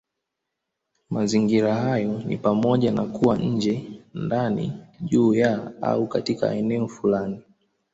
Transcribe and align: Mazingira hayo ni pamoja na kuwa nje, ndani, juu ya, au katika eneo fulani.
Mazingira 1.09 1.75
hayo 1.75 2.21
ni 2.25 2.37
pamoja 2.37 2.91
na 2.91 3.03
kuwa 3.05 3.37
nje, 3.37 4.01
ndani, 4.13 4.73
juu 5.01 5.33
ya, 5.33 5.81
au 5.81 6.07
katika 6.07 6.55
eneo 6.55 6.87
fulani. 6.87 7.41